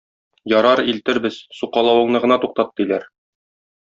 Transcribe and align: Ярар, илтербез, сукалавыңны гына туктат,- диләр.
Ярар, 0.51 0.79
илтербез, 0.93 1.37
сукалавыңны 1.59 2.21
гына 2.27 2.39
туктат,- 2.47 2.73
диләр. 2.83 3.07